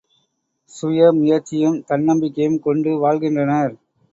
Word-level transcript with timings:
சுய 0.71 1.11
முயற்சியும் 1.11 1.77
தன் 1.83 2.03
நம்பிக்கையும் 2.03 2.59
கொண்டு 2.59 2.97
வாழ்கின்றனர். 2.97 3.73